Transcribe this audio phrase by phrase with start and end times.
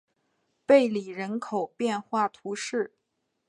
[0.65, 2.95] 贝里人口变化图示